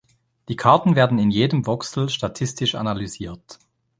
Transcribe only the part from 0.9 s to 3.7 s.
werden in jedem Voxel statistisch analysiert.